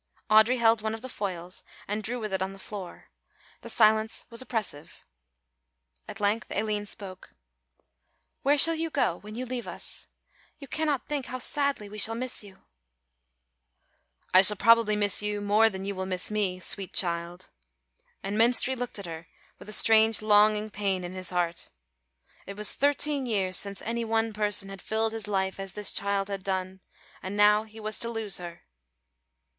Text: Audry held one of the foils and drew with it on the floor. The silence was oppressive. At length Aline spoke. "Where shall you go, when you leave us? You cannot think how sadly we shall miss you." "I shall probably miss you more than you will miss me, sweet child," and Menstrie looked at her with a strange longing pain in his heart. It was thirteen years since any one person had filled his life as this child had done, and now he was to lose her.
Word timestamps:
Audry 0.31 0.57
held 0.57 0.81
one 0.81 0.95
of 0.95 1.01
the 1.03 1.07
foils 1.07 1.63
and 1.87 2.01
drew 2.01 2.19
with 2.19 2.33
it 2.33 2.41
on 2.41 2.53
the 2.53 2.57
floor. 2.57 3.11
The 3.61 3.69
silence 3.69 4.25
was 4.31 4.41
oppressive. 4.41 5.03
At 6.07 6.19
length 6.19 6.47
Aline 6.49 6.87
spoke. 6.87 7.35
"Where 8.41 8.57
shall 8.57 8.73
you 8.73 8.89
go, 8.89 9.17
when 9.17 9.35
you 9.35 9.45
leave 9.45 9.67
us? 9.67 10.07
You 10.57 10.67
cannot 10.67 11.07
think 11.07 11.27
how 11.27 11.37
sadly 11.37 11.87
we 11.87 11.99
shall 11.99 12.15
miss 12.15 12.43
you." 12.43 12.63
"I 14.33 14.41
shall 14.41 14.55
probably 14.57 14.95
miss 14.95 15.21
you 15.21 15.39
more 15.39 15.69
than 15.69 15.85
you 15.85 15.93
will 15.93 16.07
miss 16.07 16.31
me, 16.31 16.59
sweet 16.59 16.93
child," 16.93 17.51
and 18.23 18.35
Menstrie 18.35 18.75
looked 18.75 18.97
at 18.97 19.05
her 19.05 19.27
with 19.59 19.69
a 19.69 19.71
strange 19.71 20.23
longing 20.23 20.71
pain 20.71 21.03
in 21.03 21.13
his 21.13 21.29
heart. 21.29 21.69
It 22.47 22.57
was 22.57 22.73
thirteen 22.73 23.27
years 23.27 23.55
since 23.55 23.83
any 23.83 24.03
one 24.03 24.33
person 24.33 24.69
had 24.69 24.81
filled 24.81 25.13
his 25.13 25.27
life 25.27 25.59
as 25.59 25.73
this 25.73 25.91
child 25.91 26.27
had 26.29 26.41
done, 26.43 26.81
and 27.21 27.37
now 27.37 27.65
he 27.65 27.79
was 27.79 27.99
to 27.99 28.09
lose 28.09 28.39
her. 28.39 28.63